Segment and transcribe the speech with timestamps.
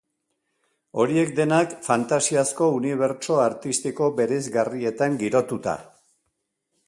[1.01, 5.79] Horiek denak fantasiazko unibertso artistiko bereizgarrietan girotuta.